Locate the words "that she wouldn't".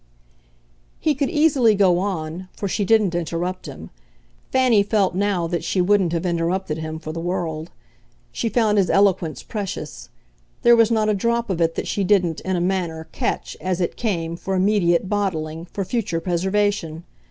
5.45-6.11